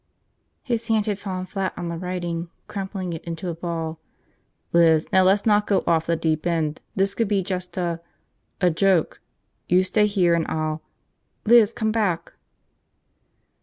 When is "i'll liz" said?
10.47-11.71